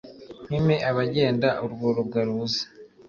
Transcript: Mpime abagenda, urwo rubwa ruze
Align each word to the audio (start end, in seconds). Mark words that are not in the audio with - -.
Mpime 0.45 0.75
abagenda, 0.89 1.47
urwo 1.65 1.87
rubwa 1.95 2.21
ruze 2.27 2.63